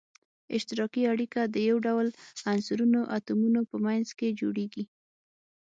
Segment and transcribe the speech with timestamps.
[0.55, 2.07] اشتراکي اړیکه د یو ډول
[2.51, 4.83] عنصرونو اتومونو په منځ کې جوړیږی.